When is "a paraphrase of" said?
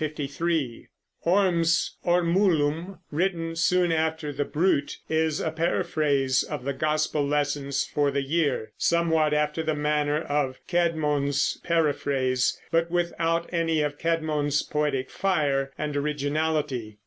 5.39-6.63